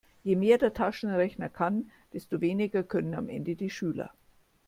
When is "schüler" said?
3.69-4.09